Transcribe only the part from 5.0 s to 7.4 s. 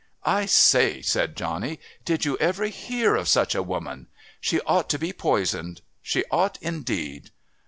poisoned. She ought indeed.